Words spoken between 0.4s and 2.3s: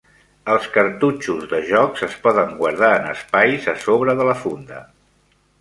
Els cartutxos de jocs es